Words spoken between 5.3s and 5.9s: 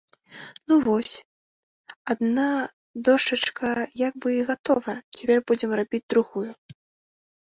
будзем